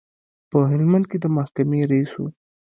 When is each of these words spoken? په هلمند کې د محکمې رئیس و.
په 0.49 0.57
هلمند 0.71 1.05
کې 1.09 1.17
د 1.23 1.25
محکمې 1.37 1.81
رئیس 1.91 2.11
و. 2.17 2.21